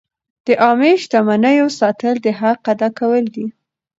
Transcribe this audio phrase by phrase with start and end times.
[0.45, 3.45] د عامه شتمنیو ساتل د حق ادا کول دي.